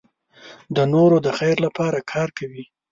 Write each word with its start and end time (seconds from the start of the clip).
د 0.75 0.77
نورو 0.93 1.17
د 1.25 1.27
خیر 1.37 1.57
لپاره 1.65 1.99
کار 2.11 2.29
کوي. 2.37 2.63